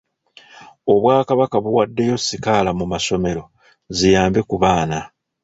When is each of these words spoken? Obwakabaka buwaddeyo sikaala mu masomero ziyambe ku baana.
Obwakabaka 0.93 1.57
buwaddeyo 1.63 2.15
sikaala 2.25 2.71
mu 2.79 2.85
masomero 2.93 3.43
ziyambe 3.97 4.39
ku 4.49 4.55
baana. 4.63 4.99